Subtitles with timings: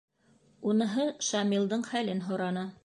[0.71, 2.69] Уныһы Шамилдың хәлен һораны.